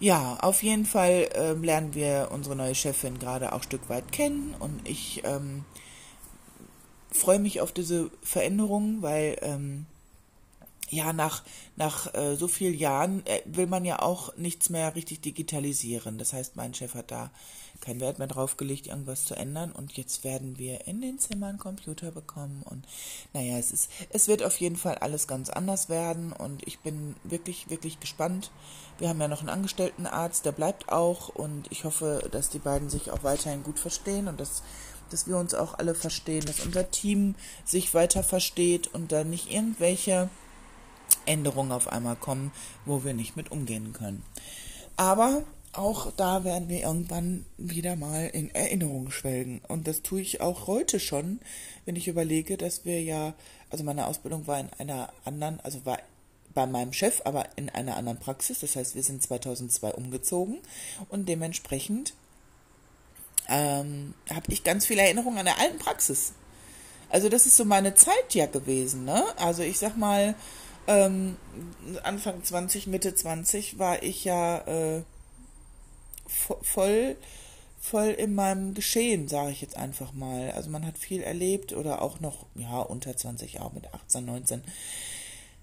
Ja, 0.00 0.38
auf 0.42 0.62
jeden 0.62 0.84
Fall 0.86 1.28
ähm, 1.34 1.64
lernen 1.64 1.94
wir 1.94 2.28
unsere 2.30 2.54
neue 2.54 2.74
Chefin 2.74 3.18
gerade 3.18 3.52
auch 3.52 3.64
Stück 3.64 3.88
weit 3.88 4.12
kennen 4.12 4.54
und 4.60 4.88
ich 4.88 5.22
ähm, 5.24 5.64
freue 7.10 7.40
mich 7.40 7.60
auf 7.60 7.72
diese 7.72 8.10
Veränderung, 8.22 9.02
weil 9.02 9.36
ähm, 9.42 9.86
ja, 10.90 11.12
nach, 11.12 11.42
nach 11.76 12.12
äh, 12.14 12.36
so 12.36 12.48
vielen 12.48 12.76
Jahren 12.76 13.24
äh, 13.26 13.40
will 13.44 13.66
man 13.66 13.84
ja 13.84 14.00
auch 14.00 14.36
nichts 14.36 14.70
mehr 14.70 14.94
richtig 14.94 15.20
digitalisieren. 15.20 16.18
Das 16.18 16.32
heißt, 16.32 16.56
mein 16.56 16.74
Chef 16.74 16.94
hat 16.94 17.10
da 17.10 17.30
keinen 17.80 18.00
Wert 18.00 18.18
mehr 18.18 18.26
drauf 18.26 18.56
gelegt, 18.56 18.86
irgendwas 18.86 19.24
zu 19.24 19.34
ändern. 19.34 19.72
Und 19.72 19.96
jetzt 19.96 20.24
werden 20.24 20.58
wir 20.58 20.86
in 20.86 21.00
den 21.00 21.18
Zimmern 21.18 21.58
Computer 21.58 22.10
bekommen. 22.10 22.62
Und 22.64 22.86
naja, 23.32 23.58
es 23.58 23.72
ist, 23.72 23.90
es 24.10 24.28
wird 24.28 24.42
auf 24.42 24.58
jeden 24.58 24.76
Fall 24.76 24.96
alles 24.96 25.26
ganz 25.26 25.50
anders 25.50 25.88
werden. 25.88 26.32
Und 26.32 26.66
ich 26.66 26.80
bin 26.80 27.14
wirklich, 27.24 27.70
wirklich 27.70 28.00
gespannt. 28.00 28.50
Wir 28.98 29.08
haben 29.08 29.20
ja 29.20 29.28
noch 29.28 29.40
einen 29.40 29.48
Angestelltenarzt, 29.48 30.44
der 30.44 30.52
bleibt 30.52 30.88
auch. 30.88 31.28
Und 31.28 31.70
ich 31.70 31.84
hoffe, 31.84 32.28
dass 32.32 32.48
die 32.48 32.58
beiden 32.58 32.90
sich 32.90 33.10
auch 33.10 33.22
weiterhin 33.22 33.62
gut 33.62 33.78
verstehen 33.78 34.28
und 34.28 34.40
dass 34.40 34.62
dass 35.10 35.26
wir 35.26 35.38
uns 35.38 35.54
auch 35.54 35.78
alle 35.78 35.94
verstehen, 35.94 36.44
dass 36.44 36.60
unser 36.60 36.90
Team 36.90 37.34
sich 37.64 37.94
weiter 37.94 38.22
versteht 38.22 38.88
und 38.88 39.10
da 39.10 39.24
nicht 39.24 39.50
irgendwelche 39.50 40.28
Änderungen 41.28 41.72
auf 41.72 41.88
einmal 41.88 42.16
kommen, 42.16 42.52
wo 42.84 43.04
wir 43.04 43.14
nicht 43.14 43.36
mit 43.36 43.52
umgehen 43.52 43.92
können. 43.92 44.22
Aber 44.96 45.44
auch 45.72 46.10
da 46.12 46.44
werden 46.44 46.68
wir 46.68 46.80
irgendwann 46.80 47.44
wieder 47.56 47.94
mal 47.94 48.26
in 48.26 48.52
Erinnerung 48.54 49.10
schwelgen. 49.10 49.60
Und 49.68 49.86
das 49.86 50.02
tue 50.02 50.20
ich 50.20 50.40
auch 50.40 50.66
heute 50.66 50.98
schon, 50.98 51.40
wenn 51.84 51.96
ich 51.96 52.08
überlege, 52.08 52.56
dass 52.56 52.84
wir 52.84 53.02
ja, 53.02 53.34
also 53.70 53.84
meine 53.84 54.06
Ausbildung 54.06 54.46
war 54.46 54.58
in 54.58 54.70
einer 54.78 55.12
anderen, 55.24 55.60
also 55.60 55.84
war 55.84 55.98
bei 56.54 56.66
meinem 56.66 56.92
Chef, 56.92 57.20
aber 57.24 57.46
in 57.56 57.68
einer 57.68 57.96
anderen 57.96 58.18
Praxis. 58.18 58.60
Das 58.60 58.74
heißt, 58.74 58.94
wir 58.94 59.02
sind 59.02 59.22
2002 59.22 59.92
umgezogen 59.92 60.58
und 61.08 61.28
dementsprechend 61.28 62.14
ähm, 63.48 64.14
habe 64.30 64.52
ich 64.52 64.64
ganz 64.64 64.86
viele 64.86 65.02
Erinnerungen 65.02 65.38
an 65.38 65.44
der 65.44 65.60
alten 65.60 65.78
Praxis. 65.78 66.32
Also 67.10 67.28
das 67.28 67.46
ist 67.46 67.56
so 67.56 67.64
meine 67.64 67.94
Zeit 67.94 68.34
ja 68.34 68.46
gewesen, 68.46 69.04
ne? 69.04 69.24
Also 69.36 69.62
ich 69.62 69.78
sag 69.78 69.96
mal, 69.96 70.34
ähm, 70.88 71.36
Anfang 72.02 72.42
20, 72.42 72.86
Mitte 72.86 73.14
20 73.14 73.78
war 73.78 74.02
ich 74.02 74.24
ja 74.24 74.58
äh, 74.66 75.02
voll, 76.26 77.16
voll 77.78 78.08
in 78.08 78.34
meinem 78.34 78.72
Geschehen, 78.72 79.28
sage 79.28 79.52
ich 79.52 79.60
jetzt 79.60 79.76
einfach 79.76 80.14
mal. 80.14 80.50
Also 80.52 80.70
man 80.70 80.86
hat 80.86 80.96
viel 80.96 81.20
erlebt 81.20 81.74
oder 81.74 82.00
auch 82.00 82.20
noch, 82.20 82.46
ja, 82.54 82.80
unter 82.80 83.14
20 83.14 83.60
auch 83.60 83.74
mit 83.74 83.92
18, 83.92 84.24
19. 84.24 84.64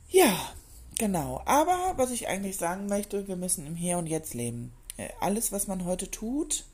Ja, 0.09 0.53
genau. 0.99 1.41
Aber 1.45 1.93
was 1.97 2.11
ich 2.11 2.27
eigentlich 2.27 2.57
sagen 2.57 2.85
möchte, 2.85 3.27
wir 3.27 3.35
müssen 3.35 3.65
im 3.65 3.75
Hier 3.75 3.97
und 3.97 4.05
Jetzt 4.05 4.35
leben. 4.35 4.73
Äh, 4.97 5.09
alles, 5.21 5.51
was 5.51 5.65
man 5.65 5.85
heute 5.85 6.11
tut, 6.11 6.65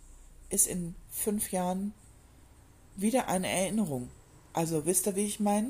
ist 0.50 0.68
in 0.68 0.94
fünf 1.10 1.54
Jahren 1.54 1.94
wieder 2.98 3.30
eine 3.30 3.48
Erinnerung. 3.48 4.10
Also 4.52 4.86
wisst 4.86 5.08
ihr, 5.08 5.16
wie 5.16 5.26
ich 5.26 5.40
meine? 5.40 5.70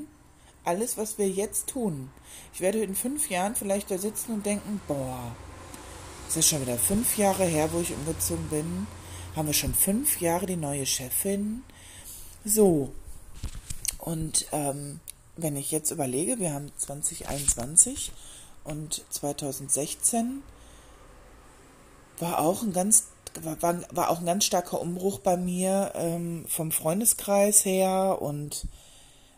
Alles, 0.64 0.96
was 0.96 1.18
wir 1.18 1.28
jetzt 1.28 1.68
tun. 1.68 2.10
Ich 2.54 2.60
werde 2.60 2.82
in 2.82 2.94
fünf 2.94 3.30
Jahren 3.30 3.54
vielleicht 3.54 3.90
da 3.90 3.98
sitzen 3.98 4.32
und 4.32 4.46
denken, 4.46 4.80
boah, 4.86 5.34
ist 6.28 6.36
das 6.36 6.48
schon 6.48 6.62
wieder 6.62 6.78
fünf 6.78 7.18
Jahre 7.18 7.44
her, 7.44 7.72
wo 7.72 7.80
ich 7.80 7.92
umgezogen 7.92 8.48
bin? 8.48 8.86
Haben 9.36 9.48
wir 9.48 9.54
schon 9.54 9.74
fünf 9.74 10.20
Jahre 10.20 10.46
die 10.46 10.56
neue 10.56 10.86
Chefin? 10.86 11.62
So. 12.44 12.92
Und 13.98 14.46
ähm, 14.52 15.00
wenn 15.36 15.56
ich 15.56 15.70
jetzt 15.70 15.90
überlege, 15.90 16.38
wir 16.38 16.52
haben 16.52 16.70
2021 16.76 18.12
und 18.64 19.04
2016 19.10 20.42
war 22.18 22.38
auch 22.38 22.62
ein 22.62 22.72
ganz 22.72 23.08
war, 23.40 23.60
war 23.62 24.10
auch 24.10 24.20
ein 24.20 24.26
ganz 24.26 24.44
starker 24.44 24.80
Umbruch 24.80 25.18
bei 25.18 25.36
mir 25.36 25.92
ähm, 25.94 26.44
vom 26.48 26.70
Freundeskreis 26.70 27.64
her 27.64 28.18
und 28.20 28.66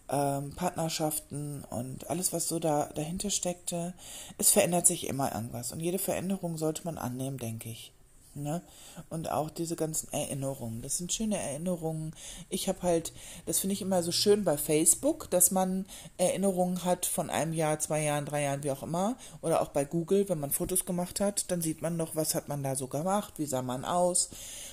ähm, 0.08 0.54
Partnerschaften 0.54 1.64
und 1.70 2.10
alles, 2.10 2.32
was 2.32 2.48
so 2.48 2.58
da 2.58 2.90
dahinter 2.94 3.30
steckte. 3.30 3.94
Es 4.38 4.50
verändert 4.50 4.86
sich 4.86 5.06
immer 5.06 5.34
irgendwas 5.34 5.72
und 5.72 5.80
jede 5.80 5.98
Veränderung 5.98 6.56
sollte 6.58 6.84
man 6.84 6.98
annehmen, 6.98 7.38
denke 7.38 7.70
ich. 7.70 7.92
Ne? 8.36 8.62
Und 9.10 9.30
auch 9.30 9.48
diese 9.48 9.76
ganzen 9.76 10.12
Erinnerungen. 10.12 10.82
Das 10.82 10.98
sind 10.98 11.12
schöne 11.12 11.38
Erinnerungen. 11.38 12.14
Ich 12.48 12.68
habe 12.68 12.82
halt, 12.82 13.12
das 13.46 13.60
finde 13.60 13.74
ich 13.74 13.82
immer 13.82 14.02
so 14.02 14.10
schön 14.10 14.44
bei 14.44 14.56
Facebook, 14.56 15.30
dass 15.30 15.52
man 15.52 15.86
Erinnerungen 16.16 16.84
hat 16.84 17.06
von 17.06 17.30
einem 17.30 17.52
Jahr, 17.52 17.78
zwei 17.78 18.02
Jahren, 18.02 18.26
drei 18.26 18.42
Jahren, 18.42 18.64
wie 18.64 18.72
auch 18.72 18.82
immer. 18.82 19.16
Oder 19.40 19.62
auch 19.62 19.68
bei 19.68 19.84
Google, 19.84 20.28
wenn 20.28 20.40
man 20.40 20.50
Fotos 20.50 20.84
gemacht 20.84 21.20
hat, 21.20 21.50
dann 21.50 21.62
sieht 21.62 21.80
man 21.80 21.96
noch, 21.96 22.16
was 22.16 22.34
hat 22.34 22.48
man 22.48 22.64
da 22.64 22.74
so 22.74 22.88
gemacht, 22.88 23.34
wie 23.36 23.46
sah 23.46 23.62
man 23.62 23.84
aus. 23.84 24.30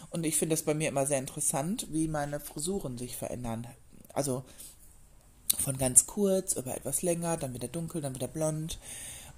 Und 0.10 0.26
ich 0.26 0.38
finde 0.38 0.56
das 0.56 0.64
bei 0.64 0.74
mir 0.74 0.90
immer 0.90 1.06
sehr 1.06 1.20
interessant, 1.20 1.88
wie 1.92 2.08
meine 2.08 2.40
Frisuren 2.40 2.98
sich 2.98 3.16
verändern. 3.16 3.68
Also 4.14 4.44
von 5.60 5.78
ganz 5.78 6.06
kurz 6.06 6.54
über 6.54 6.76
etwas 6.76 7.02
länger, 7.02 7.38
dann 7.38 7.54
wieder 7.54 7.68
dunkel, 7.68 8.02
dann 8.02 8.16
wieder 8.16 8.28
blond, 8.28 8.80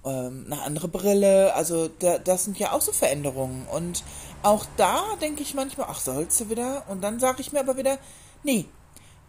ähm, 0.04 0.46
eine 0.46 0.62
andere 0.62 0.88
Brille. 0.88 1.54
Also 1.54 1.88
da, 1.88 2.18
das 2.18 2.44
sind 2.44 2.58
ja 2.58 2.72
auch 2.72 2.80
so 2.80 2.92
Veränderungen. 2.92 3.66
Und 3.66 4.04
auch 4.42 4.66
da 4.76 5.02
denke 5.20 5.42
ich 5.42 5.54
manchmal, 5.54 5.86
ach, 5.90 6.00
sollst 6.00 6.40
du 6.40 6.50
wieder? 6.50 6.84
Und 6.88 7.02
dann 7.02 7.18
sage 7.18 7.40
ich 7.40 7.52
mir 7.52 7.60
aber 7.60 7.76
wieder, 7.76 7.98
nee, 8.42 8.66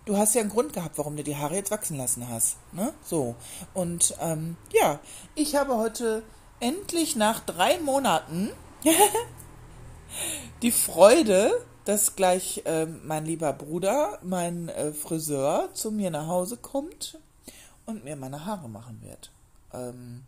du 0.06 0.18
hast 0.18 0.36
ja 0.36 0.42
einen 0.42 0.50
Grund 0.50 0.74
gehabt, 0.74 0.98
warum 0.98 1.16
du 1.16 1.24
die 1.24 1.38
Haare 1.38 1.56
jetzt 1.56 1.72
wachsen 1.72 1.98
lassen 1.98 2.30
hast. 2.30 2.58
Ne? 2.72 2.94
So. 3.04 3.36
Und 3.74 4.16
ähm, 4.22 4.58
ja, 4.72 5.00
ich 5.36 5.56
habe 5.56 5.78
heute 5.78 6.24
endlich 6.60 7.16
nach 7.16 7.42
drei 7.42 7.80
Monaten 7.80 8.52
die 10.62 10.72
Freude, 10.72 11.66
dass 11.86 12.16
gleich 12.16 12.64
äh, 12.66 12.86
mein 12.86 13.26
lieber 13.26 13.54
Bruder, 13.54 14.20
mein 14.24 14.70
äh, 14.70 14.92
Friseur, 14.92 15.70
zu 15.74 15.92
mir 15.92 16.10
nach 16.10 16.28
Hause 16.28 16.58
kommt 16.58 17.20
und 17.86 18.04
mir 18.04 18.16
meine 18.16 18.46
Haare 18.46 18.68
machen 18.68 19.02
wird. 19.04 19.32
Ähm, 19.74 20.24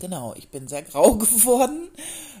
genau, 0.00 0.34
ich 0.36 0.48
bin 0.48 0.68
sehr 0.68 0.82
grau 0.82 1.14
geworden. 1.16 1.88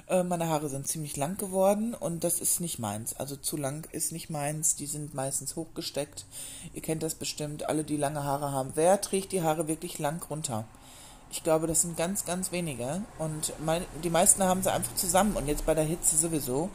Äh, 0.08 0.22
meine 0.22 0.48
Haare 0.48 0.68
sind 0.68 0.88
ziemlich 0.88 1.16
lang 1.16 1.36
geworden 1.36 1.92
und 1.94 2.24
das 2.24 2.40
ist 2.40 2.60
nicht 2.60 2.78
meins. 2.78 3.14
Also 3.16 3.36
zu 3.36 3.56
lang 3.56 3.86
ist 3.92 4.12
nicht 4.12 4.30
meins. 4.30 4.76
Die 4.76 4.86
sind 4.86 5.14
meistens 5.14 5.56
hochgesteckt. 5.56 6.24
Ihr 6.72 6.82
kennt 6.82 7.02
das 7.02 7.14
bestimmt. 7.14 7.68
Alle, 7.68 7.84
die 7.84 7.96
lange 7.96 8.24
Haare 8.24 8.52
haben. 8.52 8.72
Wer 8.74 9.00
trägt 9.00 9.32
die 9.32 9.42
Haare 9.42 9.68
wirklich 9.68 9.98
lang 9.98 10.22
runter? 10.30 10.64
Ich 11.30 11.42
glaube, 11.42 11.66
das 11.66 11.82
sind 11.82 11.96
ganz, 11.96 12.24
ganz 12.24 12.52
wenige. 12.52 13.02
Und 13.18 13.52
mein, 13.58 13.84
die 14.04 14.10
meisten 14.10 14.42
haben 14.44 14.62
sie 14.62 14.72
einfach 14.72 14.94
zusammen. 14.94 15.36
Und 15.36 15.48
jetzt 15.48 15.66
bei 15.66 15.74
der 15.74 15.84
Hitze 15.84 16.16
sowieso. 16.16 16.70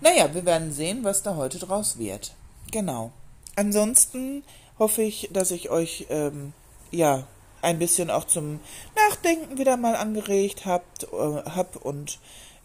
Naja, 0.00 0.32
wir 0.34 0.46
werden 0.46 0.72
sehen, 0.72 1.04
was 1.04 1.22
da 1.22 1.36
heute 1.36 1.58
draus 1.58 1.98
wird. 1.98 2.32
Genau. 2.70 3.12
Ansonsten 3.56 4.42
hoffe 4.78 5.02
ich, 5.02 5.28
dass 5.32 5.50
ich 5.50 5.70
euch 5.70 6.06
ähm, 6.08 6.52
ja 6.90 7.26
ein 7.62 7.78
bisschen 7.78 8.10
auch 8.10 8.24
zum 8.24 8.60
Nachdenken 8.96 9.58
wieder 9.58 9.76
mal 9.76 9.94
angeregt 9.96 10.64
habt, 10.64 11.04
äh, 11.04 11.06
hab 11.50 11.76
und 11.76 12.18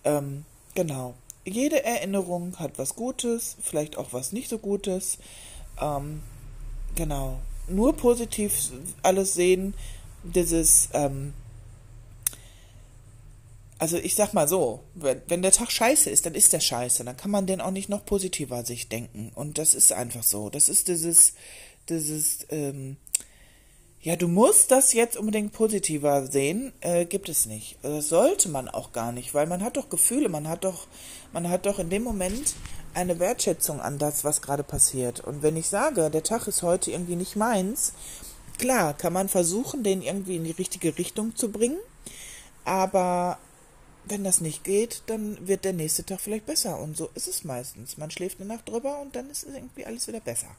ähm, 0.06 0.46
genau. 0.74 1.15
Jede 1.44 1.84
Erinnerung 1.84 2.58
hat 2.58 2.77
was 2.77 2.96
Gutes, 2.96 3.58
vielleicht 3.62 3.98
auch 3.98 4.13
was 4.13 4.32
nicht 4.32 4.50
so 4.50 4.58
Gutes. 4.58 5.18
Ähm, 5.80 6.22
genau. 6.96 7.39
Nur 7.68 7.96
positiv 7.96 8.72
alles 9.04 9.34
sehen. 9.34 9.74
Dieses 10.24 10.89
ähm, 10.94 11.34
also 13.77 13.98
ich 13.98 14.15
sag 14.15 14.34
mal 14.34 14.48
so, 14.48 14.84
wenn, 14.94 15.22
wenn 15.27 15.41
der 15.41 15.51
Tag 15.51 15.72
scheiße 15.72 16.10
ist, 16.10 16.25
dann 16.25 16.34
ist 16.36 16.53
der 16.53 16.60
scheiße. 16.60 17.03
Dann 17.03 17.17
kann 17.17 17.32
man 17.32 17.46
den 17.46 17.62
auch 17.62 17.72
nicht 17.72 17.89
noch 17.89 18.05
positiver 18.05 18.63
sich 18.65 18.88
denken. 18.89 19.32
Und 19.36 19.58
das 19.58 19.75
ist 19.75 19.91
einfach 19.91 20.24
so. 20.24 20.50
Das 20.50 20.70
ist 20.70 20.88
dieses, 20.88 21.34
dieses, 21.89 22.46
ähm, 22.50 22.98
Ja, 24.01 24.15
du 24.15 24.27
musst 24.27 24.70
das 24.70 24.94
jetzt 24.94 25.17
unbedingt 25.17 25.51
positiver 25.51 26.27
sehen, 26.27 26.72
äh, 26.82 27.05
gibt 27.05 27.27
es 27.27 27.48
nicht. 27.48 27.77
Das 27.82 28.10
sollte 28.10 28.50
man 28.50 28.70
auch 28.70 28.91
gar 28.91 29.12
nicht, 29.12 29.34
weil 29.34 29.48
man 29.48 29.63
hat 29.63 29.77
doch 29.77 29.89
Gefühle, 29.89 30.29
man 30.29 30.48
hat 30.48 30.63
doch, 30.63 30.86
man 31.34 31.50
hat 31.50 31.65
doch 31.65 31.79
in 31.79 31.89
dem 31.89 32.03
Moment 32.03 32.53
eine 32.94 33.17
Wertschätzung 33.20 33.82
an 33.82 33.98
das, 33.98 34.24
was 34.24 34.41
gerade 34.41 34.63
passiert. 34.63 35.22
Und 35.22 35.41
wenn 35.41 35.58
ich 35.58 35.67
sage, 35.67 36.10
der 36.12 36.24
Tag 36.24 36.48
ist 36.48 36.62
heute 36.62 36.91
irgendwie 36.91 37.15
nicht 37.15 37.36
meins, 37.36 37.94
klar, 38.58 38.94
kann 38.94 39.12
man 39.12 39.27
versuchen, 39.27 39.84
den 39.84 40.01
irgendwie 40.01 40.36
in 40.38 40.44
die 40.44 40.51
richtige 40.51 40.98
Richtung 40.98 41.36
zu 41.36 41.51
bringen, 41.51 41.79
aber 42.63 43.38
wenn 44.08 44.24
das 44.24 44.42
nicht 44.42 44.64
geht, 44.64 45.04
dann 45.08 45.48
wird 45.48 45.66
der 45.66 45.74
nächste 45.74 46.06
Tag 46.06 46.20
vielleicht 46.20 46.46
besser. 46.46 46.80
Und 46.80 46.98
so 46.98 47.10
ist 47.16 47.28
es 47.28 47.44
meistens. 47.44 47.98
Man 47.98 48.12
schläft 48.12 48.40
eine 48.40 48.54
Nacht 48.54 48.68
drüber 48.70 49.00
und 49.00 49.16
dann 49.16 49.30
ist 49.30 49.44
irgendwie 49.44 49.86
alles 49.86 50.08
wieder 50.08 50.20
besser. 50.20 50.50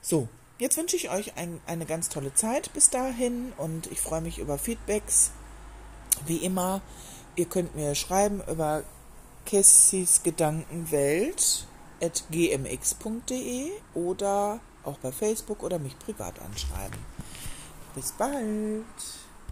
So, 0.00 0.28
Jetzt 0.62 0.76
wünsche 0.76 0.94
ich 0.94 1.10
euch 1.10 1.36
ein, 1.36 1.60
eine 1.66 1.86
ganz 1.86 2.08
tolle 2.08 2.34
Zeit 2.34 2.72
bis 2.72 2.88
dahin 2.88 3.52
und 3.56 3.90
ich 3.90 4.00
freue 4.00 4.20
mich 4.20 4.38
über 4.38 4.58
Feedbacks. 4.58 5.32
Wie 6.26 6.36
immer, 6.36 6.82
ihr 7.34 7.46
könnt 7.46 7.74
mir 7.74 7.96
schreiben 7.96 8.40
über 8.48 8.84
Kessys 9.44 10.22
Gedankenwelt 10.22 11.66
at 12.00 12.22
gmx.de 12.30 13.72
oder 13.94 14.60
auch 14.84 14.98
bei 14.98 15.10
Facebook 15.10 15.64
oder 15.64 15.80
mich 15.80 15.98
privat 15.98 16.38
anschreiben. 16.38 17.00
Bis 17.96 18.12
bald! 18.12 18.84